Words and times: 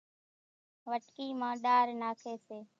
وٽڪي 0.89 1.27
مان 1.39 1.53
ڏار 1.63 1.85
ناکي 2.01 2.35
سي 2.45 2.57